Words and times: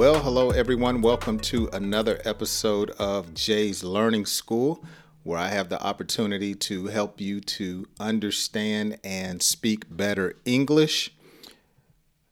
Well, 0.00 0.18
hello 0.22 0.48
everyone. 0.48 1.02
Welcome 1.02 1.38
to 1.40 1.68
another 1.74 2.22
episode 2.24 2.88
of 2.92 3.34
Jay's 3.34 3.84
Learning 3.84 4.24
School, 4.24 4.82
where 5.24 5.38
I 5.38 5.48
have 5.48 5.68
the 5.68 5.78
opportunity 5.82 6.54
to 6.54 6.86
help 6.86 7.20
you 7.20 7.42
to 7.42 7.86
understand 8.00 8.98
and 9.04 9.42
speak 9.42 9.84
better 9.94 10.36
English. 10.46 11.12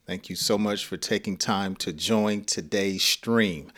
Thank 0.06 0.30
you 0.30 0.34
so 0.34 0.56
much 0.56 0.86
for 0.86 0.96
taking 0.96 1.36
time 1.36 1.77
to 1.77 1.93
join 1.93 2.45
today's 2.45 3.04
stream. 3.04 3.71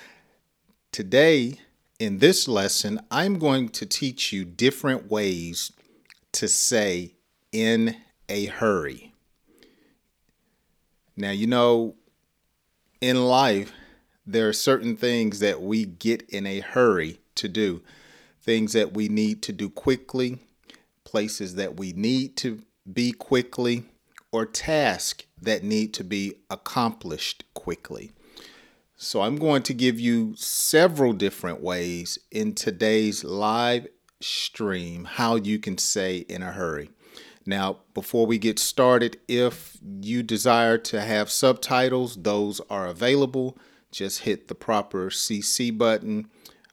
Today, 0.92 1.58
in 1.98 2.18
this 2.18 2.46
lesson, 2.46 3.00
I'm 3.10 3.40
going 3.40 3.70
to 3.70 3.86
teach 3.86 4.32
you 4.32 4.44
different 4.44 5.10
ways 5.10 5.72
to 6.30 6.46
say 6.46 7.16
in 7.50 7.96
a 8.28 8.46
hurry. 8.46 9.14
Now, 11.16 11.32
you 11.32 11.48
know, 11.48 11.96
in 13.00 13.24
life, 13.24 13.72
there 14.26 14.48
are 14.48 14.52
certain 14.52 14.96
things 14.96 15.40
that 15.40 15.60
we 15.60 15.84
get 15.84 16.22
in 16.28 16.46
a 16.46 16.60
hurry 16.60 17.20
to 17.36 17.48
do, 17.48 17.82
things 18.42 18.72
that 18.72 18.92
we 18.94 19.08
need 19.08 19.42
to 19.42 19.52
do 19.52 19.68
quickly, 19.68 20.38
places 21.04 21.54
that 21.56 21.78
we 21.78 21.92
need 21.92 22.36
to 22.38 22.62
be 22.90 23.12
quickly, 23.12 23.84
or 24.32 24.46
tasks 24.46 25.24
that 25.40 25.64
need 25.64 25.92
to 25.94 26.04
be 26.04 26.34
accomplished 26.48 27.44
quickly. 27.54 28.12
So, 28.96 29.22
I'm 29.22 29.36
going 29.36 29.62
to 29.62 29.74
give 29.74 29.98
you 29.98 30.34
several 30.36 31.14
different 31.14 31.62
ways 31.62 32.18
in 32.30 32.54
today's 32.54 33.24
live 33.24 33.88
stream 34.20 35.04
how 35.04 35.36
you 35.36 35.58
can 35.58 35.78
say 35.78 36.18
in 36.18 36.42
a 36.42 36.52
hurry. 36.52 36.90
Now, 37.46 37.78
before 37.94 38.26
we 38.26 38.38
get 38.38 38.58
started, 38.58 39.18
if 39.26 39.78
you 40.02 40.22
desire 40.22 40.76
to 40.78 41.00
have 41.00 41.30
subtitles, 41.30 42.16
those 42.16 42.60
are 42.68 42.86
available. 42.86 43.56
Just 43.90 44.20
hit 44.20 44.48
the 44.48 44.54
proper 44.54 45.10
CC 45.10 45.76
button 45.76 46.28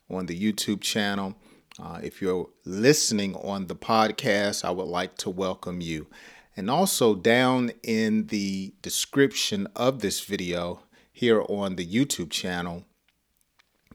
on 0.09 0.27
the 0.27 0.39
YouTube 0.39 0.81
channel. 0.81 1.35
Uh, 1.79 1.99
if 2.03 2.21
you're 2.21 2.49
listening 2.65 3.35
on 3.35 3.67
the 3.67 3.75
podcast, 3.75 4.63
I 4.63 4.71
would 4.71 4.87
like 4.87 5.15
to 5.17 5.29
welcome 5.29 5.81
you. 5.81 6.07
And 6.55 6.69
also, 6.71 7.13
down 7.13 7.71
in 7.83 8.27
the 8.27 8.73
description 8.81 9.67
of 9.75 9.99
this 9.99 10.21
video 10.21 10.83
here 11.11 11.43
on 11.47 11.75
the 11.75 11.85
YouTube 11.85 12.31
channel, 12.31 12.85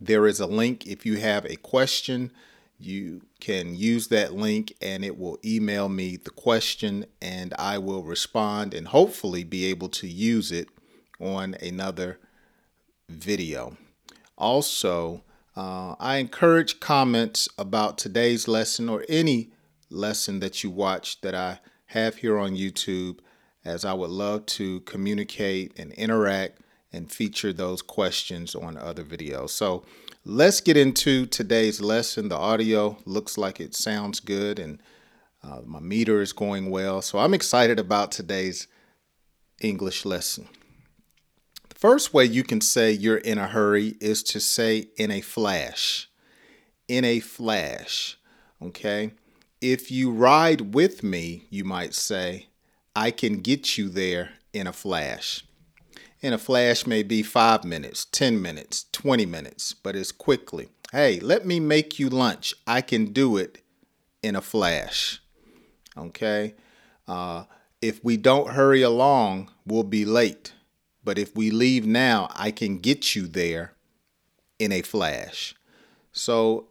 there 0.00 0.26
is 0.26 0.40
a 0.40 0.46
link 0.46 0.86
if 0.86 1.06
you 1.06 1.16
have 1.18 1.44
a 1.44 1.56
question 1.56 2.32
you 2.84 3.22
can 3.40 3.74
use 3.74 4.08
that 4.08 4.34
link 4.34 4.72
and 4.82 5.04
it 5.04 5.16
will 5.16 5.38
email 5.44 5.88
me 5.88 6.16
the 6.16 6.30
question 6.30 7.06
and 7.20 7.54
I 7.58 7.78
will 7.78 8.02
respond 8.02 8.74
and 8.74 8.88
hopefully 8.88 9.44
be 9.44 9.66
able 9.66 9.88
to 9.90 10.08
use 10.08 10.50
it 10.50 10.68
on 11.20 11.54
another 11.62 12.18
video. 13.12 13.76
Also, 14.36 15.22
uh, 15.56 15.94
I 15.98 16.16
encourage 16.16 16.80
comments 16.80 17.48
about 17.58 17.98
today's 17.98 18.48
lesson 18.48 18.88
or 18.88 19.04
any 19.08 19.50
lesson 19.90 20.40
that 20.40 20.64
you 20.64 20.70
watch 20.70 21.20
that 21.20 21.34
I 21.34 21.60
have 21.86 22.16
here 22.16 22.38
on 22.38 22.56
YouTube, 22.56 23.18
as 23.64 23.84
I 23.84 23.92
would 23.92 24.10
love 24.10 24.46
to 24.46 24.80
communicate 24.80 25.78
and 25.78 25.92
interact 25.92 26.60
and 26.92 27.10
feature 27.10 27.52
those 27.52 27.82
questions 27.82 28.54
on 28.54 28.76
other 28.76 29.04
videos. 29.04 29.50
So, 29.50 29.84
Let's 30.24 30.60
get 30.60 30.76
into 30.76 31.26
today's 31.26 31.80
lesson. 31.80 32.28
The 32.28 32.36
audio 32.36 32.96
looks 33.04 33.36
like 33.36 33.58
it 33.58 33.74
sounds 33.74 34.20
good 34.20 34.60
and 34.60 34.80
uh, 35.42 35.62
my 35.64 35.80
meter 35.80 36.20
is 36.20 36.32
going 36.32 36.70
well. 36.70 37.02
So 37.02 37.18
I'm 37.18 37.34
excited 37.34 37.80
about 37.80 38.12
today's 38.12 38.68
English 39.60 40.04
lesson. 40.04 40.46
First 41.82 42.14
way 42.14 42.24
you 42.24 42.44
can 42.44 42.60
say 42.60 42.92
you're 42.92 43.16
in 43.16 43.38
a 43.38 43.48
hurry 43.48 43.96
is 44.00 44.22
to 44.24 44.38
say 44.38 44.88
in 44.96 45.10
a 45.10 45.20
flash. 45.20 46.08
In 46.86 47.04
a 47.04 47.18
flash. 47.18 48.16
Okay. 48.62 49.14
If 49.60 49.90
you 49.90 50.12
ride 50.12 50.74
with 50.74 51.02
me, 51.02 51.46
you 51.50 51.64
might 51.64 51.94
say, 51.94 52.46
I 52.94 53.10
can 53.10 53.40
get 53.40 53.76
you 53.76 53.88
there 53.88 54.30
in 54.52 54.68
a 54.68 54.72
flash 54.72 55.44
in 56.22 56.32
a 56.32 56.38
flash 56.38 56.86
may 56.86 57.02
be 57.02 57.22
five 57.22 57.64
minutes, 57.64 58.04
10 58.06 58.40
minutes, 58.40 58.86
20 58.92 59.26
minutes, 59.26 59.74
but 59.74 59.96
it's 59.96 60.12
quickly. 60.12 60.68
Hey, 60.92 61.18
let 61.18 61.44
me 61.44 61.58
make 61.58 61.98
you 61.98 62.08
lunch. 62.08 62.54
I 62.64 62.80
can 62.80 63.06
do 63.06 63.36
it 63.36 63.58
in 64.22 64.36
a 64.36 64.40
flash. 64.40 65.20
Okay? 65.98 66.54
Uh, 67.08 67.44
if 67.82 68.02
we 68.04 68.16
don't 68.16 68.50
hurry 68.50 68.82
along, 68.82 69.50
we'll 69.66 69.82
be 69.82 70.04
late. 70.04 70.52
But 71.04 71.18
if 71.18 71.34
we 71.34 71.50
leave 71.50 71.86
now, 71.86 72.28
I 72.34 72.50
can 72.50 72.78
get 72.78 73.14
you 73.16 73.26
there 73.26 73.74
in 74.58 74.72
a 74.72 74.82
flash. 74.82 75.54
So, 76.12 76.68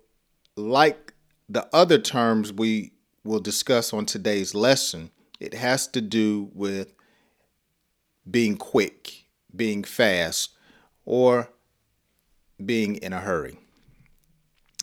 like 0.56 1.14
the 1.50 1.68
other 1.74 1.97
terms 1.97 2.53
we 2.53 2.94
will 3.24 3.40
discuss 3.40 3.94
on 3.94 4.06
today's 4.06 4.56
lesson, 4.56 5.12
it 5.40 5.53
has 5.53 5.88
to 5.88 6.02
do 6.02 6.50
with 6.53 6.94
being 8.30 8.58
quick 8.58 9.22
being 9.56 9.84
fast, 9.84 10.52
or 11.06 11.50
being 12.64 12.96
in 12.96 13.14
a 13.14 13.20
hurry. 13.20 13.59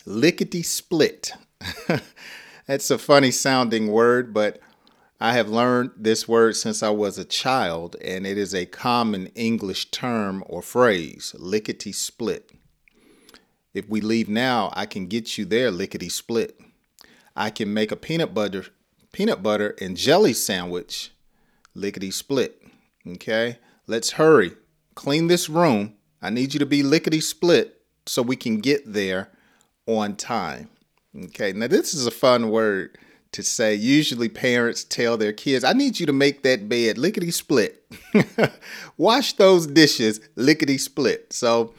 Lickety 0.04 0.62
split. 0.62 1.32
That's 2.66 2.90
a 2.90 2.98
funny 2.98 3.30
sounding 3.30 3.88
word, 3.88 4.34
but 4.34 4.60
I 5.20 5.32
have 5.32 5.48
learned 5.48 5.90
this 5.96 6.28
word 6.28 6.56
since 6.56 6.82
I 6.82 6.90
was 6.90 7.18
a 7.18 7.24
child, 7.24 7.96
and 8.02 8.26
it 8.26 8.38
is 8.38 8.54
a 8.54 8.66
common 8.66 9.26
English 9.28 9.90
term 9.90 10.44
or 10.46 10.62
phrase 10.62 11.34
lickety 11.38 11.92
split. 11.92 12.52
If 13.74 13.88
we 13.88 14.00
leave 14.00 14.28
now, 14.28 14.70
I 14.74 14.86
can 14.86 15.06
get 15.06 15.36
you 15.36 15.44
there 15.44 15.70
lickety 15.70 16.08
split. 16.08 16.60
I 17.34 17.50
can 17.50 17.74
make 17.74 17.90
a 17.90 17.96
peanut 17.96 18.32
butter 18.32 18.66
peanut 19.12 19.42
butter 19.42 19.74
and 19.80 19.96
jelly 19.96 20.32
sandwich 20.32 21.10
lickety 21.74 22.10
split. 22.10 22.62
Okay? 23.06 23.58
Let's 23.86 24.12
hurry. 24.12 24.52
Clean 24.94 25.26
this 25.26 25.48
room. 25.48 25.94
I 26.20 26.30
need 26.30 26.52
you 26.52 26.60
to 26.60 26.66
be 26.66 26.82
lickety 26.82 27.20
split 27.20 27.80
so 28.06 28.22
we 28.22 28.36
can 28.36 28.58
get 28.58 28.92
there 28.92 29.30
on 29.86 30.16
time. 30.16 30.70
Okay, 31.16 31.52
now 31.52 31.66
this 31.66 31.94
is 31.94 32.06
a 32.06 32.10
fun 32.10 32.50
word 32.50 32.98
to 33.32 33.42
say. 33.42 33.74
Usually 33.74 34.28
parents 34.28 34.84
tell 34.84 35.16
their 35.16 35.32
kids, 35.32 35.64
I 35.64 35.72
need 35.72 36.00
you 36.00 36.06
to 36.06 36.12
make 36.12 36.42
that 36.42 36.68
bed 36.68 36.98
lickety 36.98 37.30
split. 37.30 37.84
Wash 38.96 39.34
those 39.34 39.66
dishes 39.66 40.20
lickety 40.36 40.78
split. 40.78 41.32
So 41.32 41.74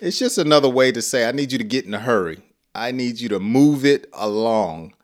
it's 0.00 0.18
just 0.18 0.38
another 0.38 0.68
way 0.68 0.92
to 0.92 1.02
say, 1.02 1.28
I 1.28 1.32
need 1.32 1.52
you 1.52 1.58
to 1.58 1.64
get 1.64 1.84
in 1.84 1.94
a 1.94 2.00
hurry. 2.00 2.40
I 2.74 2.92
need 2.92 3.20
you 3.20 3.28
to 3.30 3.40
move 3.40 3.84
it 3.84 4.08
along. 4.12 4.94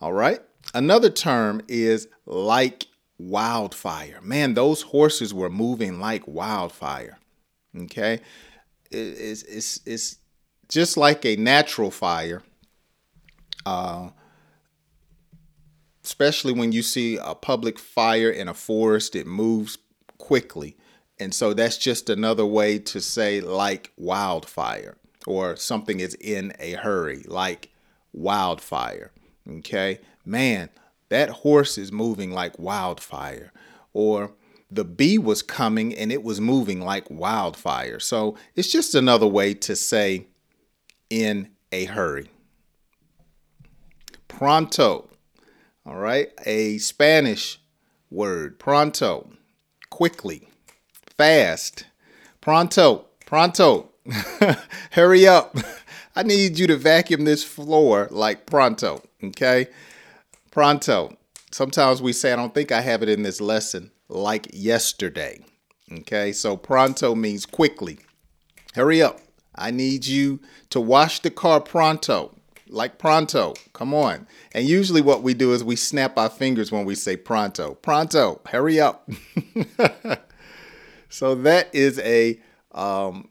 All 0.00 0.12
right. 0.12 0.40
Another 0.74 1.10
term 1.10 1.62
is 1.68 2.08
like 2.26 2.86
wildfire. 3.18 4.20
Man, 4.22 4.54
those 4.54 4.82
horses 4.82 5.32
were 5.32 5.50
moving 5.50 6.00
like 6.00 6.26
wildfire. 6.26 7.18
Okay, 7.76 8.20
it's 8.90 9.42
it's 9.42 9.80
it's 9.84 10.16
just 10.68 10.96
like 10.96 11.24
a 11.24 11.36
natural 11.36 11.90
fire. 11.90 12.42
Uh, 13.66 14.10
especially 16.04 16.52
when 16.52 16.72
you 16.72 16.82
see 16.82 17.16
a 17.16 17.34
public 17.34 17.78
fire 17.78 18.30
in 18.30 18.48
a 18.48 18.54
forest, 18.54 19.16
it 19.16 19.26
moves 19.26 19.78
quickly. 20.18 20.76
And 21.18 21.34
so 21.34 21.54
that's 21.54 21.78
just 21.78 22.10
another 22.10 22.44
way 22.44 22.78
to 22.80 23.00
say 23.00 23.40
like 23.40 23.92
wildfire 23.96 24.96
or 25.26 25.56
something 25.56 26.00
is 26.00 26.14
in 26.20 26.52
a 26.58 26.72
hurry, 26.72 27.22
like 27.26 27.70
wildfire. 28.12 29.12
Okay, 29.48 30.00
man, 30.24 30.70
that 31.08 31.30
horse 31.30 31.78
is 31.78 31.92
moving 31.92 32.30
like 32.30 32.58
wildfire. 32.58 33.52
Or 33.92 34.32
the 34.70 34.84
bee 34.84 35.18
was 35.18 35.42
coming 35.42 35.94
and 35.94 36.10
it 36.10 36.22
was 36.22 36.40
moving 36.40 36.80
like 36.80 37.08
wildfire. 37.08 38.00
So 38.00 38.36
it's 38.56 38.72
just 38.72 38.94
another 38.94 39.26
way 39.26 39.54
to 39.54 39.76
say 39.76 40.26
in 41.08 41.50
a 41.70 41.84
hurry. 41.84 42.28
Pronto. 44.26 45.08
All 45.86 45.96
right. 45.96 46.30
A 46.46 46.78
Spanish 46.78 47.60
word. 48.10 48.58
Pronto. 48.58 49.30
Quickly. 49.90 50.48
Fast. 51.16 51.86
Pronto. 52.40 53.06
Pronto. 53.26 53.90
Hurry 54.92 55.26
up. 55.26 55.56
I 56.16 56.22
need 56.22 56.58
you 56.58 56.66
to 56.68 56.76
vacuum 56.76 57.24
this 57.24 57.42
floor 57.42 58.08
like 58.10 58.46
pronto. 58.46 59.02
Okay. 59.22 59.68
Pronto. 60.50 61.16
Sometimes 61.50 62.02
we 62.02 62.12
say, 62.12 62.32
I 62.32 62.36
don't 62.36 62.52
think 62.52 62.72
I 62.72 62.80
have 62.80 63.02
it 63.02 63.08
in 63.08 63.22
this 63.22 63.40
lesson, 63.40 63.92
like 64.08 64.48
yesterday. 64.52 65.38
Okay, 65.92 66.32
so 66.32 66.56
pronto 66.56 67.14
means 67.14 67.46
quickly. 67.46 67.98
Hurry 68.74 69.00
up. 69.00 69.20
I 69.54 69.70
need 69.70 70.04
you 70.04 70.40
to 70.70 70.80
wash 70.80 71.20
the 71.20 71.30
car 71.30 71.60
pronto, 71.60 72.33
like 72.74 72.98
pronto. 72.98 73.54
Come 73.72 73.94
on. 73.94 74.26
And 74.52 74.66
usually, 74.66 75.00
what 75.00 75.22
we 75.22 75.34
do 75.34 75.52
is 75.52 75.64
we 75.64 75.76
snap 75.76 76.18
our 76.18 76.28
fingers 76.28 76.70
when 76.70 76.84
we 76.84 76.94
say 76.94 77.16
pronto. 77.16 77.74
Pronto, 77.74 78.40
hurry 78.46 78.80
up. 78.80 79.08
so, 81.08 81.34
that 81.36 81.74
is 81.74 81.98
a 82.00 82.40
um, 82.72 83.30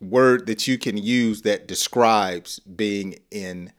word 0.00 0.46
that 0.46 0.66
you 0.66 0.78
can 0.78 0.96
use 0.96 1.42
that 1.42 1.68
describes 1.68 2.58
being 2.60 3.16
in 3.30 3.72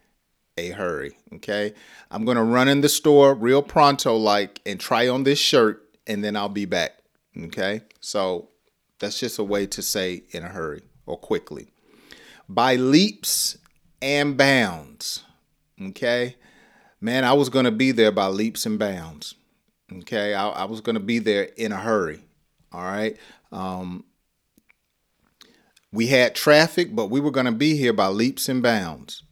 a 0.57 0.69
hurry. 0.71 1.17
Okay. 1.35 1.73
I'm 2.11 2.25
going 2.25 2.37
to 2.37 2.43
run 2.43 2.67
in 2.67 2.81
the 2.81 2.89
store 2.89 3.33
real 3.33 3.61
pronto 3.61 4.15
like 4.15 4.61
and 4.65 4.79
try 4.79 5.07
on 5.07 5.23
this 5.23 5.39
shirt 5.39 5.83
and 6.05 6.23
then 6.23 6.35
I'll 6.35 6.49
be 6.49 6.65
back. 6.65 6.99
Okay. 7.37 7.81
So 8.01 8.49
that's 8.99 9.19
just 9.19 9.39
a 9.39 9.43
way 9.43 9.65
to 9.67 9.81
say 9.81 10.23
in 10.31 10.43
a 10.43 10.49
hurry 10.49 10.81
or 11.05 11.17
quickly. 11.17 11.71
By 12.47 12.75
leaps 12.75 13.57
and 14.01 14.37
bounds. 14.37 15.23
Okay. 15.81 16.35
Man, 17.01 17.23
I 17.23 17.33
was 17.33 17.49
going 17.49 17.65
to 17.65 17.71
be 17.71 17.91
there 17.91 18.11
by 18.11 18.27
leaps 18.27 18.65
and 18.65 18.77
bounds. 18.77 19.35
Okay. 19.91 20.33
I, 20.33 20.49
I 20.49 20.63
was 20.65 20.81
going 20.81 20.95
to 20.95 20.99
be 20.99 21.19
there 21.19 21.43
in 21.43 21.71
a 21.71 21.77
hurry. 21.77 22.21
All 22.71 22.83
right. 22.83 23.17
Um, 23.51 24.03
we 25.91 26.07
had 26.07 26.35
traffic, 26.35 26.95
but 26.95 27.07
we 27.07 27.19
were 27.19 27.31
going 27.31 27.45
to 27.45 27.51
be 27.51 27.75
here 27.75 27.93
by 27.93 28.07
leaps 28.07 28.47
and 28.47 28.61
bounds. 28.61 29.23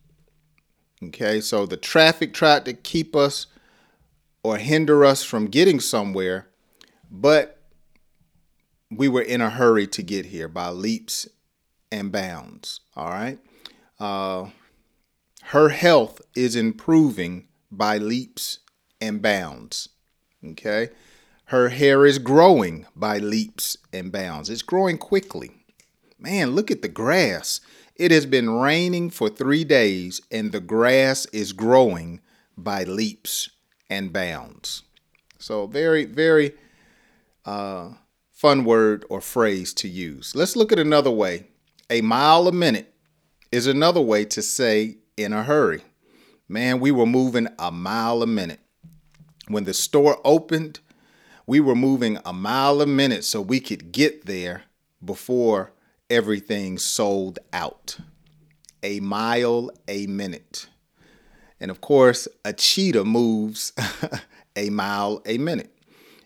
Okay, 1.03 1.41
so 1.41 1.67
the 1.67 1.77
traffic 1.77 2.33
tried 2.33 2.65
to 2.65 2.73
keep 2.73 3.15
us 3.15 3.45
or 4.41 4.57
hinder 4.57 5.05
us 5.05 5.23
from 5.23 5.45
getting 5.45 5.79
somewhere, 5.79 6.47
but 7.11 7.61
we 8.89 9.07
were 9.07 9.21
in 9.21 9.41
a 9.41 9.49
hurry 9.49 9.85
to 9.85 10.01
get 10.01 10.25
here 10.25 10.47
by 10.47 10.69
leaps 10.69 11.27
and 11.91 12.11
bounds. 12.11 12.79
All 12.95 13.09
right. 13.09 13.37
Uh, 13.99 14.49
her 15.51 15.69
health 15.69 16.21
is 16.35 16.57
improving 16.57 17.47
by 17.71 17.97
leaps 17.97 18.59
and 18.99 19.21
bounds. 19.21 19.87
Okay. 20.43 20.89
Her 21.45 21.69
hair 21.69 22.05
is 22.05 22.19
growing 22.19 22.85
by 22.93 23.19
leaps 23.19 23.77
and 23.93 24.11
bounds. 24.11 24.49
It's 24.49 24.61
growing 24.61 24.97
quickly. 24.97 25.51
Man, 26.19 26.51
look 26.51 26.69
at 26.69 26.81
the 26.81 26.89
grass. 26.89 27.61
It 27.95 28.11
has 28.11 28.25
been 28.25 28.49
raining 28.49 29.09
for 29.09 29.29
three 29.29 29.63
days, 29.63 30.19
and 30.29 30.51
the 30.51 30.59
grass 30.59 31.25
is 31.27 31.53
growing 31.53 32.19
by 32.57 32.83
leaps 32.83 33.49
and 33.89 34.11
bounds. 34.11 34.83
So, 35.39 35.65
very, 35.65 36.03
very 36.03 36.55
uh, 37.45 37.91
fun 38.33 38.65
word 38.65 39.05
or 39.09 39.21
phrase 39.21 39.73
to 39.75 39.87
use. 39.87 40.35
Let's 40.35 40.57
look 40.57 40.73
at 40.73 40.79
another 40.79 41.11
way. 41.11 41.47
A 41.89 42.01
mile 42.01 42.49
a 42.49 42.51
minute 42.51 42.93
is 43.49 43.65
another 43.65 44.01
way 44.01 44.25
to 44.25 44.41
say 44.41 44.97
in 45.17 45.33
a 45.33 45.43
hurry. 45.43 45.81
Man, 46.47 46.79
we 46.79 46.91
were 46.91 47.05
moving 47.05 47.47
a 47.59 47.71
mile 47.71 48.23
a 48.23 48.27
minute. 48.27 48.61
When 49.47 49.65
the 49.65 49.73
store 49.73 50.21
opened, 50.23 50.79
we 51.45 51.59
were 51.59 51.75
moving 51.75 52.19
a 52.25 52.31
mile 52.31 52.81
a 52.81 52.85
minute 52.85 53.25
so 53.25 53.41
we 53.41 53.59
could 53.59 53.91
get 53.91 54.25
there 54.25 54.63
before 55.03 55.73
everything 56.09 56.77
sold 56.77 57.39
out. 57.51 57.97
A 58.83 58.99
mile 58.99 59.71
a 59.87 60.07
minute. 60.07 60.67
And 61.59 61.71
of 61.71 61.81
course, 61.81 62.27
a 62.45 62.53
cheetah 62.53 63.03
moves 63.03 63.73
a 64.55 64.69
mile 64.69 65.21
a 65.25 65.37
minute. 65.37 65.73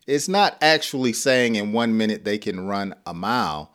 It's 0.06 0.28
not 0.28 0.58
actually 0.62 1.14
saying 1.14 1.56
in 1.56 1.74
one 1.74 1.96
minute 1.96 2.26
they 2.26 2.38
can 2.38 2.68
run 2.68 2.94
a 3.06 3.14
mile, 3.14 3.72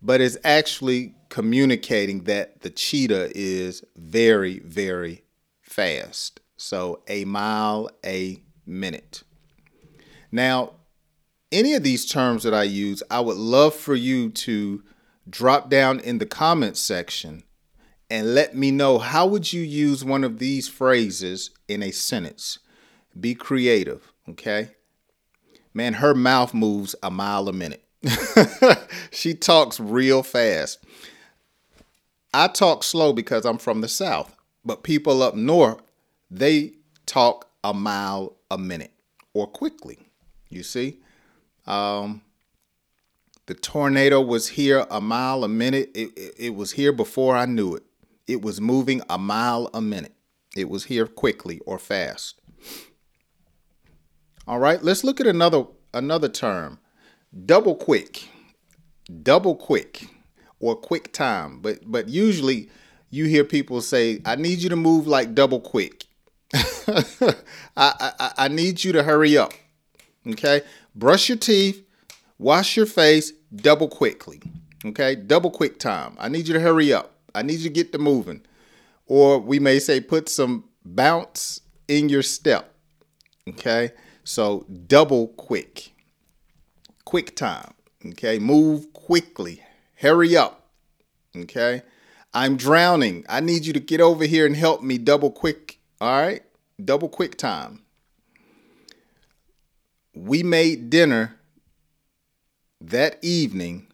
but 0.00 0.20
it's 0.20 0.36
actually 0.44 1.14
communicating 1.34 2.22
that 2.22 2.60
the 2.60 2.70
cheetah 2.70 3.28
is 3.34 3.82
very, 3.96 4.60
very 4.60 5.24
fast. 5.62 6.38
So 6.56 7.02
a 7.08 7.24
mile 7.24 7.90
a 8.06 8.40
minute. 8.64 9.24
Now, 10.30 10.74
any 11.50 11.74
of 11.74 11.82
these 11.82 12.06
terms 12.06 12.44
that 12.44 12.54
I 12.54 12.62
use, 12.62 13.02
I 13.10 13.18
would 13.18 13.36
love 13.36 13.74
for 13.74 13.96
you 13.96 14.30
to 14.30 14.84
drop 15.28 15.68
down 15.68 15.98
in 15.98 16.18
the 16.18 16.26
comments 16.26 16.78
section 16.78 17.42
and 18.08 18.36
let 18.36 18.54
me 18.54 18.70
know 18.70 19.00
how 19.00 19.26
would 19.26 19.52
you 19.52 19.62
use 19.62 20.04
one 20.04 20.22
of 20.22 20.38
these 20.38 20.68
phrases 20.68 21.50
in 21.66 21.82
a 21.82 21.90
sentence. 21.90 22.60
Be 23.18 23.34
creative, 23.34 24.12
okay? 24.28 24.70
Man, 25.74 25.94
her 25.94 26.14
mouth 26.14 26.54
moves 26.54 26.94
a 27.02 27.10
mile 27.10 27.48
a 27.48 27.52
minute. 27.52 27.82
she 29.10 29.34
talks 29.34 29.80
real 29.80 30.22
fast. 30.22 30.78
I 32.34 32.48
talk 32.48 32.82
slow 32.82 33.12
because 33.12 33.46
I'm 33.46 33.58
from 33.58 33.80
the 33.80 33.88
south, 33.88 34.36
but 34.64 34.82
people 34.82 35.22
up 35.22 35.36
north, 35.36 35.80
they 36.30 36.72
talk 37.06 37.48
a 37.62 37.72
mile 37.72 38.36
a 38.50 38.58
minute 38.58 38.90
or 39.32 39.46
quickly. 39.46 39.98
You 40.48 40.64
see? 40.64 40.98
Um, 41.64 42.22
the 43.46 43.54
tornado 43.54 44.20
was 44.20 44.48
here 44.48 44.84
a 44.90 45.00
mile 45.00 45.44
a 45.44 45.48
minute. 45.48 45.92
It, 45.94 46.18
it, 46.18 46.34
it, 46.38 46.54
was 46.56 46.72
here 46.72 46.92
before 46.92 47.36
I 47.36 47.46
knew 47.46 47.76
it. 47.76 47.84
It 48.26 48.42
was 48.42 48.60
moving 48.60 49.00
a 49.08 49.16
mile 49.16 49.70
a 49.72 49.80
minute. 49.80 50.14
It 50.56 50.68
was 50.68 50.84
here 50.84 51.06
quickly 51.06 51.60
or 51.66 51.78
fast. 51.78 52.40
All 54.46 54.58
right, 54.58 54.82
let's 54.82 55.04
look 55.04 55.20
at 55.20 55.26
another 55.26 55.66
another 55.92 56.28
term. 56.28 56.80
Double 57.46 57.76
quick. 57.76 58.28
Double 59.22 59.54
quick 59.54 60.08
or 60.64 60.74
quick 60.76 61.12
time. 61.12 61.60
But 61.60 61.80
but 61.84 62.08
usually 62.08 62.68
you 63.10 63.26
hear 63.26 63.44
people 63.44 63.80
say, 63.80 64.20
I 64.24 64.36
need 64.36 64.58
you 64.60 64.68
to 64.70 64.76
move 64.76 65.06
like 65.06 65.34
double 65.34 65.60
quick. 65.60 66.06
I, 66.54 67.32
I, 67.76 68.32
I 68.36 68.48
need 68.48 68.84
you 68.84 68.92
to 68.92 69.02
hurry 69.02 69.36
up. 69.38 69.52
Okay? 70.26 70.62
Brush 70.94 71.28
your 71.28 71.38
teeth, 71.38 71.84
Wash 72.38 72.76
your 72.76 72.86
face 72.86 73.32
double 73.54 73.88
quickly. 73.88 74.42
Okay, 74.84 75.14
double 75.14 75.50
quick 75.50 75.78
time. 75.78 76.16
I 76.18 76.28
need 76.28 76.48
you 76.48 76.54
to 76.54 76.60
hurry 76.60 76.92
up. 76.92 77.14
I 77.34 77.42
need 77.42 77.58
you 77.60 77.64
to 77.64 77.70
get 77.70 77.92
to 77.92 77.98
moving. 77.98 78.42
Or 79.06 79.38
we 79.38 79.58
may 79.58 79.78
say 79.78 80.00
put 80.00 80.28
some 80.28 80.64
bounce 80.84 81.60
in 81.86 82.08
your 82.08 82.22
step. 82.22 82.74
Okay, 83.48 83.92
so 84.24 84.66
double 84.86 85.28
quick. 85.28 85.92
Quick 87.04 87.36
time. 87.36 87.72
Okay, 88.04 88.38
move 88.38 88.92
quickly. 88.92 89.62
Hurry 89.96 90.36
up. 90.36 90.68
Okay, 91.36 91.82
I'm 92.32 92.56
drowning. 92.56 93.24
I 93.28 93.40
need 93.40 93.66
you 93.66 93.72
to 93.72 93.80
get 93.80 94.00
over 94.00 94.24
here 94.24 94.46
and 94.46 94.56
help 94.56 94.82
me 94.82 94.98
double 94.98 95.30
quick. 95.30 95.78
All 96.00 96.20
right, 96.20 96.42
double 96.82 97.08
quick 97.08 97.36
time. 97.36 97.80
We 100.14 100.42
made 100.42 100.90
dinner 100.90 101.36
that 102.80 103.18
evening 103.22 103.88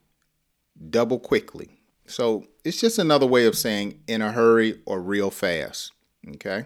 double 0.88 1.18
quickly. 1.18 1.80
So 2.06 2.46
it's 2.64 2.80
just 2.80 2.98
another 2.98 3.26
way 3.26 3.46
of 3.46 3.56
saying 3.56 4.00
in 4.06 4.20
a 4.22 4.32
hurry 4.32 4.80
or 4.84 5.00
real 5.00 5.30
fast. 5.30 5.92
Okay. 6.28 6.64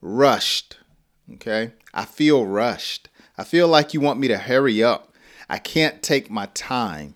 Rushed. 0.00 0.78
Okay. 1.34 1.72
I 1.92 2.04
feel 2.04 2.46
rushed. 2.46 3.08
I 3.38 3.44
feel 3.44 3.68
like 3.68 3.94
you 3.94 4.00
want 4.00 4.20
me 4.20 4.28
to 4.28 4.38
hurry 4.38 4.82
up. 4.82 5.14
I 5.48 5.58
can't 5.58 6.02
take 6.02 6.30
my 6.30 6.46
time. 6.54 7.14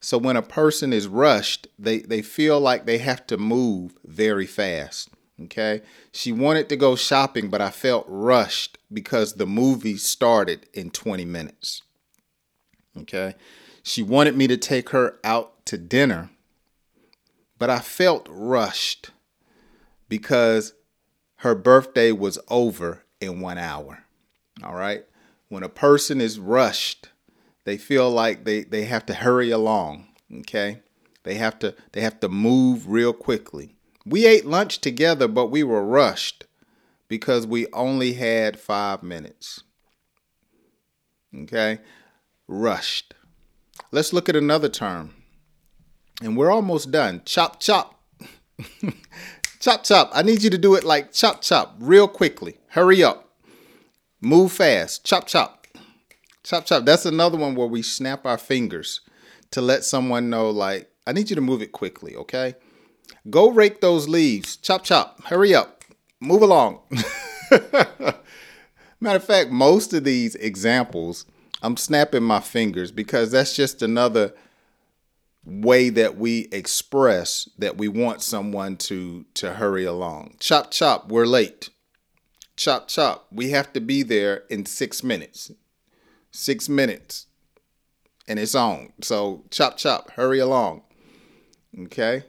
So 0.00 0.18
when 0.18 0.36
a 0.36 0.42
person 0.42 0.92
is 0.92 1.08
rushed, 1.08 1.66
they, 1.78 1.98
they 2.00 2.22
feel 2.22 2.60
like 2.60 2.86
they 2.86 2.98
have 2.98 3.26
to 3.28 3.36
move 3.36 3.96
very 4.04 4.46
fast. 4.46 5.10
Okay. 5.44 5.82
She 6.12 6.32
wanted 6.32 6.68
to 6.68 6.76
go 6.76 6.96
shopping, 6.96 7.48
but 7.48 7.60
I 7.60 7.70
felt 7.70 8.06
rushed 8.08 8.78
because 8.92 9.34
the 9.34 9.46
movie 9.46 9.96
started 9.96 10.66
in 10.72 10.90
20 10.90 11.24
minutes. 11.24 11.82
Okay. 12.96 13.34
She 13.82 14.02
wanted 14.02 14.36
me 14.36 14.46
to 14.48 14.56
take 14.56 14.90
her 14.90 15.18
out 15.22 15.64
to 15.66 15.78
dinner, 15.78 16.30
but 17.58 17.70
I 17.70 17.78
felt 17.78 18.26
rushed 18.30 19.10
because 20.08 20.74
her 21.36 21.54
birthday 21.54 22.12
was 22.12 22.38
over 22.48 23.04
in 23.20 23.40
one 23.40 23.58
hour. 23.58 24.04
All 24.62 24.74
right. 24.74 25.04
When 25.48 25.62
a 25.62 25.68
person 25.68 26.20
is 26.20 26.38
rushed, 26.38 27.08
they 27.68 27.76
feel 27.76 28.10
like 28.10 28.44
they, 28.44 28.64
they 28.64 28.84
have 28.84 29.06
to 29.06 29.14
hurry 29.14 29.50
along. 29.50 30.08
Okay. 30.40 30.80
They 31.24 31.34
have 31.34 31.58
to 31.58 31.74
they 31.92 32.00
have 32.00 32.20
to 32.20 32.28
move 32.28 32.88
real 32.88 33.12
quickly. 33.12 33.76
We 34.06 34.26
ate 34.26 34.46
lunch 34.46 34.78
together, 34.78 35.28
but 35.28 35.46
we 35.46 35.62
were 35.62 35.84
rushed 35.84 36.46
because 37.08 37.46
we 37.46 37.66
only 37.72 38.14
had 38.14 38.58
five 38.58 39.02
minutes. 39.02 39.62
Okay 41.34 41.80
rushed. 42.48 43.14
Let's 43.92 44.12
look 44.12 44.28
at 44.28 44.34
another 44.34 44.68
term. 44.68 45.14
And 46.20 46.36
we're 46.36 46.50
almost 46.50 46.90
done. 46.90 47.22
Chop, 47.24 47.60
chop. 47.60 48.00
chop, 49.60 49.84
chop. 49.84 50.10
I 50.12 50.22
need 50.22 50.42
you 50.42 50.50
to 50.50 50.58
do 50.58 50.74
it 50.74 50.82
like 50.82 51.12
chop, 51.12 51.42
chop, 51.42 51.76
real 51.78 52.08
quickly. 52.08 52.56
Hurry 52.70 53.04
up. 53.04 53.28
Move 54.20 54.50
fast. 54.50 55.04
Chop, 55.04 55.28
chop. 55.28 55.57
Chop, 56.48 56.64
chop. 56.64 56.86
That's 56.86 57.04
another 57.04 57.36
one 57.36 57.54
where 57.54 57.66
we 57.66 57.82
snap 57.82 58.24
our 58.24 58.38
fingers 58.38 59.02
to 59.50 59.60
let 59.60 59.84
someone 59.84 60.30
know, 60.30 60.48
like, 60.48 60.90
I 61.06 61.12
need 61.12 61.28
you 61.28 61.36
to 61.36 61.42
move 61.42 61.60
it 61.60 61.72
quickly, 61.72 62.16
okay? 62.16 62.54
Go 63.28 63.50
rake 63.50 63.82
those 63.82 64.08
leaves. 64.08 64.56
Chop, 64.56 64.82
chop. 64.82 65.22
Hurry 65.24 65.54
up. 65.54 65.84
Move 66.20 66.40
along. 66.40 66.80
Matter 67.50 69.16
of 69.16 69.24
fact, 69.24 69.50
most 69.50 69.92
of 69.92 70.04
these 70.04 70.36
examples 70.36 71.26
I'm 71.60 71.76
snapping 71.76 72.22
my 72.22 72.40
fingers 72.40 72.92
because 72.92 73.30
that's 73.30 73.54
just 73.54 73.82
another 73.82 74.32
way 75.44 75.90
that 75.90 76.16
we 76.16 76.48
express 76.50 77.46
that 77.58 77.76
we 77.76 77.88
want 77.88 78.22
someone 78.22 78.78
to 78.78 79.26
to 79.34 79.52
hurry 79.52 79.84
along. 79.84 80.36
Chop 80.40 80.70
chop, 80.70 81.10
we're 81.10 81.26
late. 81.26 81.68
Chop 82.56 82.88
chop, 82.88 83.26
we 83.30 83.50
have 83.50 83.70
to 83.74 83.80
be 83.80 84.02
there 84.02 84.44
in 84.48 84.64
6 84.64 85.04
minutes. 85.04 85.52
6 86.38 86.68
minutes. 86.68 87.26
And 88.28 88.38
it's 88.38 88.54
on. 88.54 88.92
So 89.02 89.44
chop 89.50 89.76
chop, 89.76 90.10
hurry 90.12 90.38
along. 90.38 90.82
Okay? 91.78 92.24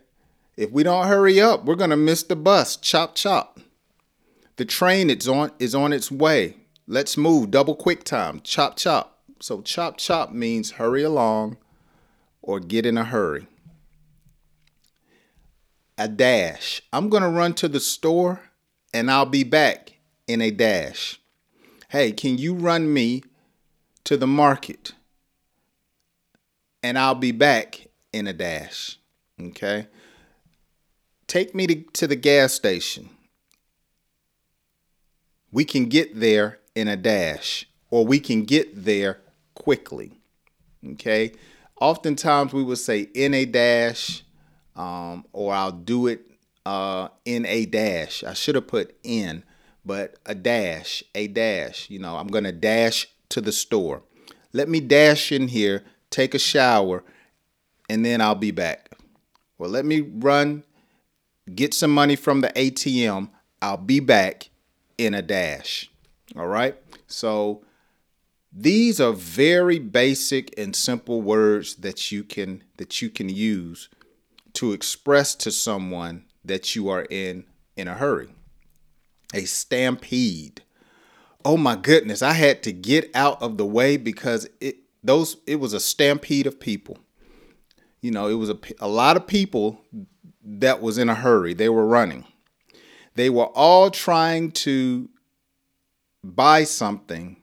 If 0.57 0.71
we 0.71 0.83
don't 0.83 1.07
hurry 1.07 1.39
up, 1.39 1.65
we're 1.65 1.75
to 1.91 1.97
miss 1.97 2.23
the 2.23 2.35
bus. 2.35 2.75
Chop 2.75 3.15
chop. 3.15 3.59
The 4.57 4.65
train 4.65 5.09
is 5.09 5.27
on 5.27 5.51
is 5.59 5.75
on 5.75 5.93
its 5.93 6.11
way. 6.11 6.57
Let's 6.87 7.17
move. 7.17 7.51
Double 7.51 7.75
quick 7.75 8.03
time. 8.03 8.41
Chop 8.41 8.75
chop. 8.75 9.19
So 9.39 9.61
chop 9.61 9.97
chop 9.97 10.31
means 10.31 10.71
hurry 10.71 11.03
along 11.03 11.57
or 12.41 12.59
get 12.59 12.85
in 12.85 12.97
a 12.97 13.05
hurry. 13.05 13.47
A 15.97 16.07
dash. 16.07 16.81
I'm 16.91 17.09
to 17.23 17.29
run 17.29 17.53
to 17.55 17.67
the 17.67 17.79
store 17.79 18.41
and 18.93 19.11
I'll 19.11 19.25
be 19.25 19.43
back 19.43 19.93
in 20.27 20.41
a 20.41 20.51
dash. 20.51 21.21
Hey, 21.89 22.11
can 22.11 22.37
you 22.37 22.53
run 22.53 22.91
me 22.93 23.23
to 24.05 24.17
the 24.17 24.27
market? 24.27 24.93
And 26.81 26.97
I'll 26.97 27.15
be 27.15 27.31
back 27.31 27.87
in 28.13 28.27
a 28.27 28.33
dash. 28.33 28.97
Okay. 29.39 29.87
Take 31.27 31.53
me 31.53 31.67
to, 31.67 31.75
to 31.93 32.07
the 32.07 32.15
gas 32.15 32.53
station. 32.53 33.09
We 35.51 35.65
can 35.65 35.85
get 35.85 36.19
there 36.19 36.59
in 36.75 36.87
a 36.87 36.95
dash, 36.95 37.67
or 37.89 38.05
we 38.05 38.19
can 38.19 38.43
get 38.43 38.85
there 38.85 39.19
quickly. 39.55 40.19
Okay 40.91 41.33
oftentimes 41.79 42.53
we 42.53 42.63
would 42.63 42.77
say 42.77 43.01
in 43.13 43.33
a 43.33 43.45
dash, 43.45 44.23
um, 44.75 45.25
or 45.33 45.53
I'll 45.53 45.71
do 45.71 46.07
it 46.07 46.21
uh, 46.65 47.09
in 47.25 47.45
a 47.45 47.65
dash. 47.65 48.23
I 48.23 48.33
should 48.33 48.55
have 48.55 48.67
put 48.67 48.95
in, 49.03 49.43
but 49.85 50.15
a 50.25 50.35
dash, 50.35 51.03
a 51.15 51.27
dash. 51.27 51.89
You 51.89 51.99
know, 51.99 52.17
I'm 52.17 52.27
going 52.27 52.43
to 52.43 52.51
dash 52.51 53.07
to 53.29 53.41
the 53.41 53.51
store. 53.51 54.03
Let 54.53 54.69
me 54.69 54.79
dash 54.79 55.31
in 55.31 55.49
here, 55.49 55.83
take 56.09 56.33
a 56.33 56.39
shower, 56.39 57.03
and 57.89 58.05
then 58.05 58.21
I'll 58.21 58.35
be 58.35 58.51
back. 58.51 58.91
Well, 59.57 59.69
let 59.69 59.85
me 59.85 60.01
run, 60.01 60.63
get 61.53 61.73
some 61.73 61.91
money 61.91 62.15
from 62.15 62.41
the 62.41 62.49
ATM. 62.49 63.29
I'll 63.61 63.77
be 63.77 63.99
back 63.99 64.49
in 64.97 65.13
a 65.13 65.21
dash. 65.21 65.89
All 66.35 66.47
right. 66.47 66.75
So 67.07 67.63
these 68.51 68.99
are 68.99 69.13
very 69.13 69.79
basic 69.79 70.57
and 70.57 70.75
simple 70.75 71.21
words 71.21 71.75
that 71.75 72.11
you 72.11 72.23
can 72.23 72.63
that 72.77 73.01
you 73.01 73.09
can 73.09 73.29
use 73.29 73.89
to 74.53 74.73
express 74.73 75.35
to 75.35 75.51
someone 75.51 76.25
that 76.43 76.75
you 76.75 76.89
are 76.89 77.05
in 77.09 77.45
in 77.75 77.87
a 77.87 77.95
hurry. 77.95 78.29
A 79.33 79.45
stampede. 79.45 80.63
Oh 81.45 81.57
my 81.57 81.75
goodness, 81.75 82.21
I 82.21 82.33
had 82.33 82.63
to 82.63 82.73
get 82.73 83.09
out 83.15 83.41
of 83.41 83.57
the 83.57 83.65
way 83.65 83.97
because 83.97 84.49
it 84.59 84.77
those 85.03 85.37
it 85.47 85.55
was 85.57 85.73
a 85.73 85.79
stampede 85.79 86.47
of 86.47 86.59
people. 86.59 86.97
You 88.01 88.11
know, 88.11 88.27
it 88.27 88.33
was 88.33 88.49
a, 88.49 88.57
a 88.79 88.87
lot 88.87 89.17
of 89.17 89.27
people 89.27 89.81
that 90.43 90.81
was 90.81 90.97
in 90.97 91.09
a 91.09 91.15
hurry. 91.15 91.53
They 91.53 91.69
were 91.69 91.85
running. 91.85 92.25
They 93.15 93.29
were 93.29 93.47
all 93.47 93.91
trying 93.91 94.51
to 94.51 95.09
buy 96.23 96.63
something 96.63 97.37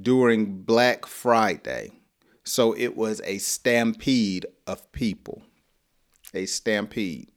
during 0.00 0.62
Black 0.62 1.06
Friday. 1.06 1.92
So 2.44 2.74
it 2.76 2.96
was 2.96 3.20
a 3.24 3.38
stampede 3.38 4.46
of 4.66 4.90
people. 4.92 5.42
A 6.34 6.46
stampede. 6.46 7.30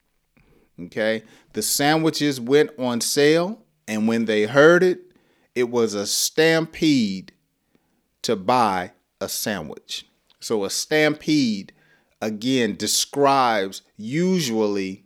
Okay? 0.80 1.24
The 1.54 1.62
sandwiches 1.62 2.42
went 2.42 2.72
on 2.78 3.02
sale, 3.02 3.64
and 3.88 4.08
when 4.08 4.26
they 4.26 4.44
heard 4.44 4.84
it, 4.84 5.07
it 5.58 5.72
was 5.72 5.96
a 5.96 6.06
stampede 6.06 7.32
to 8.22 8.36
buy 8.36 8.92
a 9.20 9.28
sandwich. 9.28 10.06
So 10.40 10.64
a 10.64 10.70
stampede, 10.70 11.74
again, 12.22 12.76
describes 12.76 13.82
usually 13.98 15.06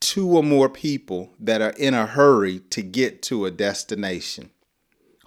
two 0.00 0.28
or 0.36 0.42
more 0.42 0.68
people 0.68 1.30
that 1.40 1.62
are 1.62 1.72
in 1.78 1.94
a 1.94 2.04
hurry 2.04 2.58
to 2.68 2.82
get 2.82 3.22
to 3.22 3.46
a 3.46 3.50
destination. 3.50 4.50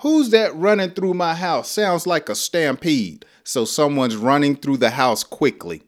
Who's 0.01 0.29
that 0.29 0.55
running 0.55 0.91
through 0.91 1.15
my 1.15 1.33
house? 1.33 1.71
Sounds 1.71 2.05
like 2.05 2.29
a 2.29 2.35
stampede. 2.35 3.25
So 3.43 3.65
someone's 3.65 4.17
running 4.17 4.55
through 4.55 4.77
the 4.77 4.91
house 4.91 5.23
quickly. 5.23 5.81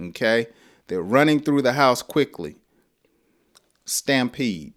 Okay? 0.00 0.48
They're 0.88 1.00
running 1.00 1.38
through 1.38 1.62
the 1.62 1.74
house 1.74 2.02
quickly. 2.02 2.56
Stampede. 3.84 4.74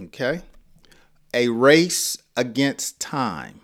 Okay? 0.00 0.40
A 1.34 1.48
race 1.48 2.16
against 2.36 3.00
time. 3.00 3.60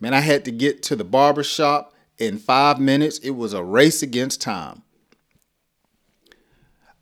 Man, 0.00 0.14
I 0.14 0.20
had 0.20 0.44
to 0.44 0.50
get 0.50 0.82
to 0.84 0.96
the 0.96 1.04
barber 1.04 1.42
shop 1.42 1.92
in 2.16 2.38
five 2.38 2.78
minutes. 2.78 3.18
It 3.18 3.30
was 3.30 3.52
a 3.52 3.62
race 3.62 4.02
against 4.02 4.40
time. 4.40 4.82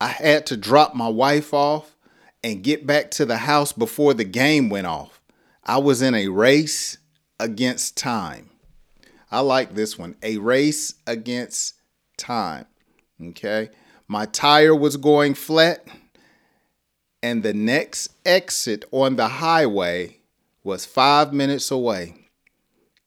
I 0.01 0.09
had 0.09 0.47
to 0.47 0.57
drop 0.57 0.95
my 0.95 1.09
wife 1.09 1.55
off 1.55 1.97
and 2.43 2.65
get 2.65 2.87
back 2.87 3.11
to 3.13 3.25
the 3.25 3.37
house 3.37 3.73
before 3.73 4.15
the 4.15 4.25
game 4.25 4.69
went 4.69 4.87
off. 4.87 5.21
I 5.65 5.79
was 5.79 6.03
in 6.03 6.15
a 6.15 6.29
race 6.29 6.99
against 7.39 7.97
time. 7.97 8.51
I 9.31 9.41
like 9.41 9.75
this 9.75 9.99
one. 9.99 10.17
A 10.23 10.39
race 10.39 10.95
against 11.07 11.75
time. 12.17 12.67
Okay. 13.23 13.71
My 14.09 14.27
tire 14.27 14.75
was 14.75 14.97
going 14.97 15.35
flat, 15.35 15.87
and 17.23 17.43
the 17.43 17.55
next 17.55 18.11
exit 18.27 18.85
on 18.91 19.17
the 19.17 19.29
highway 19.29 20.19
was 20.65 20.87
five 20.87 21.33
minutes 21.33 21.71
away. 21.71 22.29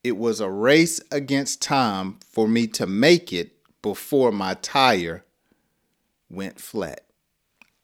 It 0.02 0.16
was 0.16 0.40
a 0.40 0.50
race 0.50 1.00
against 1.10 1.62
time 1.62 2.18
for 2.30 2.46
me 2.46 2.66
to 2.68 2.86
make 2.86 3.32
it 3.32 3.52
before 3.82 4.32
my 4.32 4.54
tire 4.54 5.24
went 6.30 6.60
flat. 6.60 7.02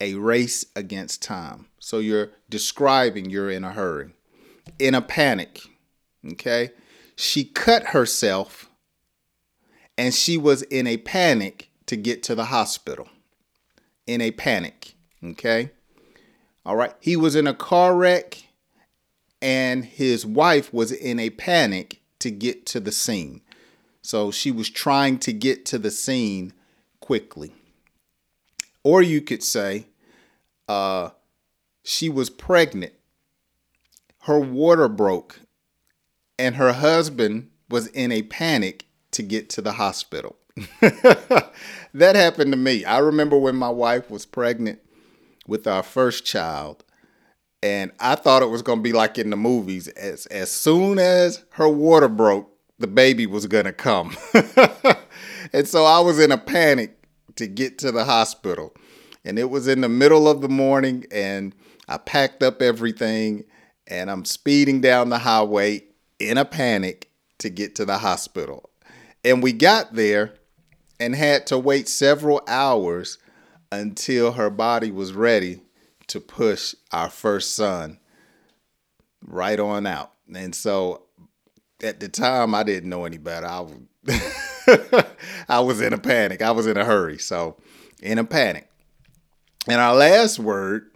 A 0.01 0.15
race 0.15 0.65
against 0.75 1.23
time. 1.23 1.67
So 1.79 1.99
you're 1.99 2.31
describing 2.49 3.31
you're 3.31 3.51
in 3.51 3.65
a 3.65 3.73
hurry 3.73 4.13
in 4.79 4.95
a 4.95 5.03
panic. 5.03 5.61
Okay. 6.33 6.71
She 7.17 7.45
cut 7.45 7.89
herself 7.89 8.71
and 9.97 10.15
she 10.15 10.37
was 10.37 10.63
in 10.63 10.87
a 10.87 10.97
panic 10.97 11.71
to 11.87 11.97
get 11.97 12.23
to 12.25 12.35
the 12.35 12.47
hospital. 12.47 13.09
In 14.07 14.21
a 14.21 14.31
panic. 14.31 14.95
Okay. 15.23 15.71
All 16.65 16.77
right. 16.77 16.95
He 17.01 17.17
was 17.17 17.35
in 17.35 17.47
a 17.47 17.55
car 17.55 17.97
wreck 17.97 18.45
and 19.41 19.85
his 19.85 20.25
wife 20.25 20.73
was 20.73 20.93
in 20.93 21.19
a 21.19 21.31
panic 21.31 22.01
to 22.21 22.31
get 22.31 22.67
to 22.67 22.81
the 22.81 22.93
scene. 22.93 23.41
So 24.03 24.31
she 24.31 24.51
was 24.51 24.71
trying 24.71 25.19
to 25.21 25.33
get 25.33 25.65
to 25.67 25.79
the 25.79 25.91
scene 25.91 26.53
quickly. 27.01 27.53
Or 28.85 29.03
you 29.03 29.21
could 29.21 29.43
say 29.43 29.87
uh, 30.69 31.11
she 31.85 32.09
was 32.09 32.31
pregnant 32.31 32.93
her 34.23 34.39
water 34.39 34.89
broke 34.89 35.41
and 36.39 36.57
her 36.57 36.73
husband 36.73 37.51
was 37.69 37.89
in 37.89 38.13
a 38.13 38.23
panic 38.23 38.87
to 39.11 39.23
get 39.23 39.49
to 39.51 39.61
the 39.61 39.73
hospital. 39.73 40.37
that 40.81 41.53
happened 42.15 42.53
to 42.53 42.59
me. 42.59 42.85
I 42.85 42.99
remember 42.99 43.37
when 43.37 43.57
my 43.57 43.69
wife 43.69 44.11
was 44.11 44.25
pregnant 44.25 44.81
with 45.47 45.67
our 45.67 45.83
first 45.83 46.25
child 46.25 46.85
and 47.63 47.93
I 48.01 48.17
thought 48.17 48.43
it 48.43 48.51
was 48.51 48.63
going 48.63 48.81
to 48.81 48.83
be 48.83 48.93
like 48.93 49.19
in 49.19 49.31
the 49.31 49.37
movies 49.37 49.89
as 49.89 50.27
as 50.27 50.51
soon 50.51 50.99
as 50.99 51.45
her 51.51 51.69
water 51.69 52.09
broke, 52.09 52.51
the 52.79 52.89
baby 52.89 53.27
was 53.27 53.47
going 53.47 53.67
to 53.67 53.73
come. 53.73 54.17
and 55.53 55.69
so 55.69 55.85
I 55.85 56.01
was 56.01 56.19
in 56.19 56.33
a 56.33 56.39
panic 56.39 56.99
to 57.37 57.47
get 57.47 57.79
to 57.79 57.93
the 57.93 58.05
hospital. 58.05 58.75
And 59.25 59.39
it 59.39 59.51
was 59.51 59.69
in 59.69 59.83
the 59.83 59.89
middle 59.89 60.29
of 60.29 60.41
the 60.41 60.49
morning 60.49 61.05
and 61.13 61.55
I 61.89 61.99
packed 61.99 62.43
up 62.43 62.61
everything 62.61 63.45
and 63.87 64.11
I'm 64.11 64.25
speeding 64.25 64.81
down 64.81 65.11
the 65.11 65.19
highway 65.19 65.85
in 66.19 66.39
a 66.39 66.45
panic 66.45 67.11
to 67.39 67.49
get 67.49 67.77
to 67.77 67.85
the 67.85 67.99
hospital. 67.99 68.71
And 69.25 69.41
we 69.41 69.53
got 69.53 69.95
there 69.95 70.35
and 70.99 71.15
had 71.15 71.47
to 71.49 71.59
wait 71.59 71.87
several 71.89 72.43
hours 72.49 73.19
until 73.73 74.33
her 74.33 74.51
body 74.51 74.91
was 74.91 75.15
ready 75.15 75.63
to 76.07 76.21
push 76.21 76.75
our 76.93 77.09
first 77.09 77.55
son 77.55 77.99
right 79.25 79.59
on 79.59 79.87
out. 79.87 80.13
And 80.33 80.55
so 80.55 81.05
at 81.83 81.99
the 81.99 82.09
time, 82.09 82.55
I 82.55 82.65
didn't 82.65 82.91
know 82.91 83.07
any 83.07 83.17
better. 83.17 83.47
I 83.47 83.61
was, 83.61 85.05
I 85.49 85.61
was 85.61 85.81
in 85.81 85.95
a 85.95 85.99
panic. 85.99 86.43
I 86.43 86.51
was 86.51 86.67
in 86.67 86.77
a 86.77 86.85
hurry. 86.85 87.19
So, 87.19 87.57
in 88.03 88.19
a 88.19 88.25
panic. 88.25 88.69
And 89.67 89.81
our 89.81 89.95
last 89.95 90.39
word 90.39 90.91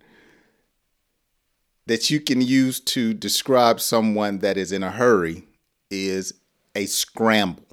that 1.87 2.11
you 2.11 2.21
can 2.21 2.42
use 2.42 2.78
to 2.80 3.14
describe 3.14 3.80
someone 3.80 4.40
that 4.40 4.59
is 4.59 4.71
in 4.71 4.83
a 4.83 4.90
hurry 4.90 5.47
is 5.90 6.35
a 6.75 6.85
scramble. 6.87 7.64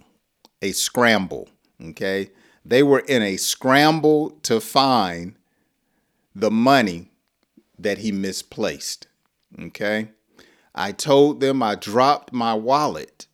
A 0.62 0.72
scramble. 0.72 1.50
Okay. 1.84 2.30
They 2.66 2.84
were 2.84 3.00
in 3.00 3.22
a 3.22 3.38
scramble 3.38 4.32
to 4.44 4.60
find 4.60 5.36
the 6.34 6.52
money 6.52 7.12
that 7.78 8.00
he 8.00 8.12
misplaced. 8.12 9.08
Okay. 9.60 10.10
I 10.74 10.92
told 10.92 11.40
them 11.40 11.62
I 11.62 11.76
dropped 11.76 12.34
my 12.34 12.54
wallet 12.54 13.28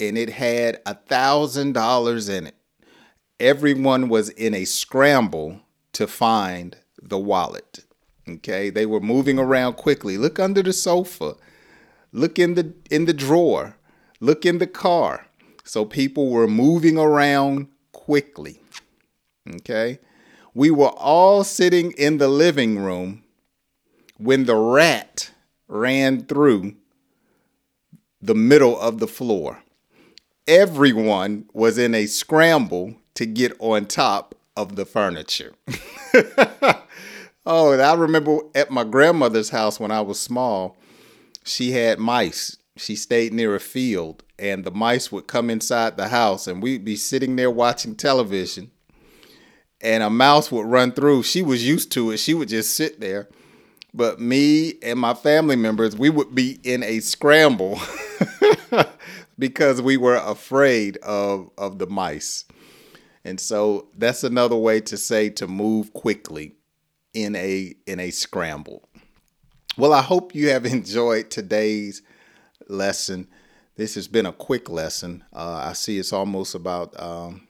and 0.00 0.16
it 0.16 0.30
had 0.30 0.80
a 0.86 0.94
thousand 0.94 1.72
dollars 1.72 2.28
in 2.28 2.48
it. 2.48 2.54
Everyone 3.38 4.08
was 4.08 4.30
in 4.30 4.54
a 4.54 4.64
scramble 4.64 5.60
to 5.92 6.06
find 6.06 6.76
the 7.00 7.18
wallet. 7.18 7.84
Okay, 8.28 8.70
they 8.70 8.86
were 8.86 9.00
moving 9.00 9.38
around 9.38 9.74
quickly. 9.74 10.16
Look 10.16 10.38
under 10.38 10.62
the 10.62 10.72
sofa. 10.72 11.34
Look 12.12 12.38
in 12.38 12.54
the 12.54 12.74
in 12.90 13.06
the 13.06 13.14
drawer. 13.14 13.76
Look 14.20 14.44
in 14.44 14.58
the 14.58 14.66
car. 14.66 15.26
So 15.64 15.84
people 15.84 16.30
were 16.30 16.48
moving 16.48 16.98
around 16.98 17.68
quickly. 17.92 18.60
Okay? 19.56 19.98
We 20.54 20.70
were 20.70 20.90
all 20.96 21.44
sitting 21.44 21.92
in 21.92 22.18
the 22.18 22.28
living 22.28 22.78
room 22.78 23.24
when 24.18 24.44
the 24.44 24.56
rat 24.56 25.30
ran 25.68 26.24
through 26.24 26.74
the 28.20 28.34
middle 28.34 28.78
of 28.78 28.98
the 28.98 29.06
floor. 29.06 29.62
Everyone 30.46 31.48
was 31.52 31.78
in 31.78 31.94
a 31.94 32.06
scramble 32.06 32.96
to 33.14 33.26
get 33.26 33.52
on 33.60 33.86
top 33.86 34.34
of 34.56 34.76
the 34.76 34.84
furniture. 34.84 35.54
oh, 37.46 37.72
I 37.78 37.94
remember 37.94 38.38
at 38.54 38.70
my 38.70 38.84
grandmother's 38.84 39.50
house 39.50 39.78
when 39.78 39.90
I 39.90 40.00
was 40.00 40.20
small, 40.20 40.76
she 41.44 41.72
had 41.72 41.98
mice. 41.98 42.56
She 42.76 42.96
stayed 42.96 43.32
near 43.32 43.54
a 43.54 43.60
field, 43.60 44.22
and 44.38 44.64
the 44.64 44.70
mice 44.70 45.12
would 45.12 45.26
come 45.26 45.50
inside 45.50 45.96
the 45.96 46.08
house, 46.08 46.46
and 46.46 46.62
we'd 46.62 46.84
be 46.84 46.96
sitting 46.96 47.36
there 47.36 47.50
watching 47.50 47.94
television, 47.94 48.70
and 49.80 50.02
a 50.02 50.10
mouse 50.10 50.52
would 50.52 50.66
run 50.66 50.92
through. 50.92 51.22
She 51.22 51.42
was 51.42 51.66
used 51.66 51.92
to 51.92 52.10
it. 52.10 52.18
She 52.18 52.34
would 52.34 52.48
just 52.48 52.74
sit 52.74 53.00
there. 53.00 53.28
But 53.92 54.20
me 54.20 54.74
and 54.82 54.98
my 54.98 55.14
family 55.14 55.56
members, 55.56 55.96
we 55.96 56.10
would 56.10 56.34
be 56.34 56.60
in 56.62 56.82
a 56.82 57.00
scramble 57.00 57.80
because 59.38 59.82
we 59.82 59.96
were 59.96 60.16
afraid 60.16 60.96
of, 60.98 61.50
of 61.58 61.78
the 61.78 61.86
mice. 61.86 62.44
And 63.24 63.40
so 63.40 63.88
that's 63.96 64.22
another 64.22 64.56
way 64.56 64.80
to 64.82 64.96
say 64.96 65.28
to 65.30 65.46
move 65.46 65.92
quickly 65.92 66.54
in 67.12 67.34
a 67.36 67.74
in 67.86 68.00
a 68.00 68.10
scramble. 68.10 68.88
Well, 69.76 69.92
I 69.92 70.02
hope 70.02 70.34
you 70.34 70.50
have 70.50 70.66
enjoyed 70.66 71.30
today's 71.30 72.02
lesson. 72.68 73.28
This 73.76 73.94
has 73.94 74.08
been 74.08 74.26
a 74.26 74.32
quick 74.32 74.68
lesson. 74.68 75.24
Uh, 75.32 75.68
I 75.68 75.72
see 75.72 75.98
it's 75.98 76.12
almost 76.12 76.54
about 76.54 76.98
um, 77.00 77.48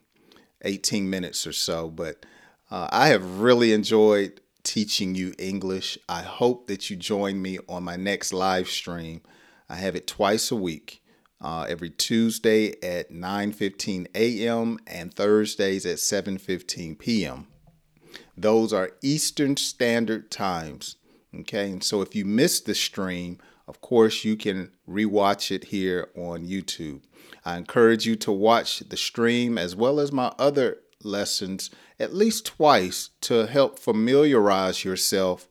18 0.63 1.09
minutes 1.09 1.47
or 1.47 1.53
so, 1.53 1.89
but 1.89 2.25
uh, 2.71 2.89
I 2.91 3.09
have 3.09 3.41
really 3.41 3.73
enjoyed 3.73 4.41
teaching 4.63 5.15
you 5.15 5.35
English. 5.39 5.99
I 6.09 6.23
hope 6.23 6.67
that 6.67 6.91
you 6.91 6.97
join 6.97 7.41
me 7.41 7.59
on 7.69 7.83
my 7.83 7.97
next 7.97 8.33
live 8.33 8.69
stream. 8.69 9.23
I 9.69 9.77
have 9.77 9.97
it 9.97 10.07
twice 10.07 10.51
a 10.51 10.57
week 10.57 11.03
uh, 11.41 11.67
every 11.69 11.91
Tuesday 11.91 12.75
at 12.83 13.11
9:15 13.11 14.07
a.m. 14.15 14.79
and 14.87 15.13
Thursdays 15.13 15.87
at 15.87 15.97
7:15 15.97 16.99
p.m. 16.99 17.47
Those 18.37 18.73
are 18.73 18.93
Eastern 19.03 19.57
Standard 19.57 20.31
Times. 20.31 20.97
Okay, 21.35 21.71
and 21.71 21.85
so 21.85 22.03
if 22.03 22.15
you 22.15 22.25
missed 22.25 22.67
the 22.67 22.75
stream, 22.75 23.39
of 23.69 23.81
course 23.81 24.25
you 24.25 24.37
can 24.37 24.73
rewatch 24.89 25.51
it 25.51 25.65
here 25.65 26.11
on 26.17 26.47
YouTube. 26.47 27.03
I 27.45 27.57
encourage 27.57 28.07
you 28.07 28.17
to 28.17 28.33
watch 28.33 28.81
the 28.81 28.97
stream 28.97 29.57
as 29.59 29.75
well 29.75 30.01
as 30.01 30.13
my 30.13 30.33
other 30.39 30.79
lessons 31.03 31.71
at 31.99 32.15
least 32.15 32.47
twice 32.47 33.11
to 33.23 33.47
help 33.47 33.79
familiarize 33.79 34.85
yourself 34.85 35.49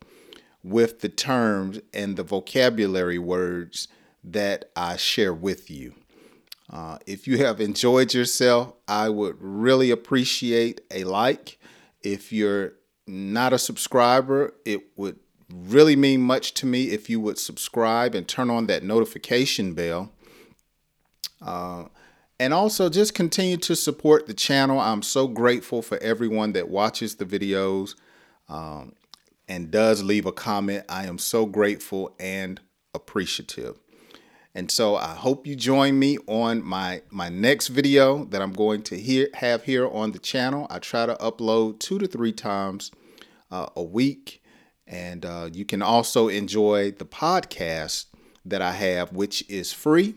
with 0.63 0.99
the 0.99 1.09
terms 1.09 1.79
and 1.93 2.15
the 2.15 2.23
vocabulary 2.23 3.19
words 3.19 3.87
that 4.23 4.65
I 4.75 4.97
share 4.97 5.33
with 5.33 5.71
you. 5.71 5.93
Uh, 6.69 6.99
if 7.07 7.27
you 7.27 7.39
have 7.39 7.59
enjoyed 7.59 8.13
yourself, 8.13 8.73
I 8.87 9.09
would 9.09 9.37
really 9.39 9.89
appreciate 9.89 10.81
a 10.91 11.03
like. 11.03 11.57
If 12.03 12.31
you're 12.31 12.73
not 13.07 13.53
a 13.53 13.59
subscriber, 13.59 14.53
it 14.65 14.81
would 14.95 15.19
really 15.51 15.95
mean 15.95 16.21
much 16.21 16.53
to 16.55 16.65
me 16.65 16.91
if 16.91 17.09
you 17.09 17.19
would 17.19 17.39
subscribe 17.39 18.13
and 18.13 18.27
turn 18.27 18.49
on 18.49 18.67
that 18.67 18.83
notification 18.83 19.73
bell. 19.73 20.11
Uh, 21.41 21.85
and 22.39 22.53
also 22.53 22.89
just 22.89 23.13
continue 23.13 23.57
to 23.57 23.75
support 23.75 24.27
the 24.27 24.33
channel. 24.33 24.79
I'm 24.79 25.01
so 25.01 25.27
grateful 25.27 25.81
for 25.81 25.97
everyone 25.97 26.53
that 26.53 26.69
watches 26.69 27.15
the 27.15 27.25
videos 27.25 27.95
um, 28.47 28.93
and 29.47 29.69
does 29.69 30.03
leave 30.03 30.25
a 30.25 30.31
comment. 30.31 30.85
I 30.87 31.05
am 31.05 31.17
so 31.17 31.45
grateful 31.45 32.15
and 32.19 32.61
appreciative. 32.93 33.77
And 34.55 34.71
so 34.71 34.95
I 34.95 35.13
hope 35.13 35.45
you 35.45 35.55
join 35.55 35.99
me 35.99 36.17
on 36.27 36.63
my 36.63 37.01
my 37.11 37.29
next 37.29 37.67
video 37.67 38.25
that 38.25 38.41
I'm 38.41 38.53
going 38.53 38.81
to 38.83 38.99
hear, 38.99 39.27
have 39.35 39.63
here 39.63 39.87
on 39.87 40.11
the 40.11 40.19
channel. 40.19 40.65
I 40.69 40.79
try 40.79 41.05
to 41.05 41.15
upload 41.15 41.79
two 41.79 41.99
to 41.99 42.07
three 42.07 42.31
times 42.31 42.91
uh, 43.51 43.67
a 43.75 43.83
week. 43.83 44.41
And 44.87 45.23
uh, 45.23 45.49
you 45.53 45.65
can 45.65 45.83
also 45.83 46.29
enjoy 46.29 46.91
the 46.91 47.05
podcast 47.05 48.05
that 48.43 48.61
I 48.61 48.71
have, 48.71 49.13
which 49.13 49.47
is 49.47 49.71
free. 49.71 50.15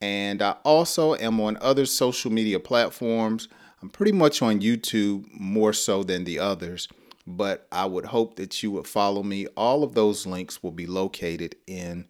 And 0.00 0.42
I 0.42 0.52
also 0.64 1.14
am 1.16 1.40
on 1.40 1.58
other 1.60 1.86
social 1.86 2.30
media 2.30 2.60
platforms. 2.60 3.48
I'm 3.82 3.90
pretty 3.90 4.12
much 4.12 4.42
on 4.42 4.60
YouTube 4.60 5.26
more 5.32 5.72
so 5.72 6.02
than 6.02 6.24
the 6.24 6.38
others, 6.38 6.88
but 7.26 7.66
I 7.72 7.86
would 7.86 8.06
hope 8.06 8.36
that 8.36 8.62
you 8.62 8.70
would 8.72 8.86
follow 8.86 9.22
me. 9.22 9.46
All 9.56 9.82
of 9.82 9.94
those 9.94 10.26
links 10.26 10.62
will 10.62 10.72
be 10.72 10.86
located 10.86 11.56
in 11.66 12.06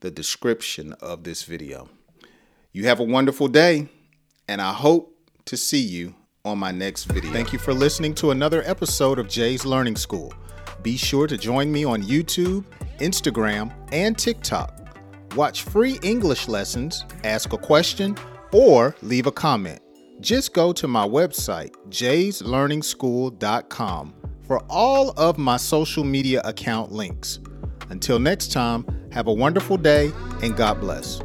the 0.00 0.10
description 0.10 0.92
of 0.94 1.24
this 1.24 1.44
video. 1.44 1.88
You 2.72 2.84
have 2.84 3.00
a 3.00 3.04
wonderful 3.04 3.48
day, 3.48 3.88
and 4.48 4.60
I 4.60 4.72
hope 4.72 5.18
to 5.46 5.56
see 5.56 5.80
you 5.80 6.14
on 6.44 6.58
my 6.58 6.70
next 6.70 7.04
video. 7.04 7.32
Thank 7.32 7.52
you 7.52 7.58
for 7.58 7.74
listening 7.74 8.14
to 8.16 8.30
another 8.30 8.62
episode 8.66 9.18
of 9.18 9.28
Jay's 9.28 9.64
Learning 9.64 9.96
School. 9.96 10.32
Be 10.82 10.96
sure 10.96 11.26
to 11.26 11.36
join 11.36 11.72
me 11.72 11.84
on 11.84 12.02
YouTube, 12.02 12.64
Instagram, 12.98 13.72
and 13.92 14.16
TikTok. 14.16 14.85
Watch 15.36 15.64
free 15.64 15.98
English 16.02 16.48
lessons, 16.48 17.04
ask 17.22 17.52
a 17.52 17.58
question, 17.58 18.16
or 18.52 18.96
leave 19.02 19.26
a 19.26 19.32
comment. 19.32 19.80
Just 20.20 20.54
go 20.54 20.72
to 20.72 20.88
my 20.88 21.06
website, 21.06 21.74
jayslearningschool.com, 21.90 24.14
for 24.46 24.64
all 24.70 25.10
of 25.10 25.36
my 25.36 25.58
social 25.58 26.04
media 26.04 26.40
account 26.46 26.90
links. 26.90 27.38
Until 27.90 28.18
next 28.18 28.50
time, 28.50 28.86
have 29.12 29.26
a 29.26 29.32
wonderful 29.32 29.76
day 29.76 30.10
and 30.42 30.56
God 30.56 30.80
bless. 30.80 31.20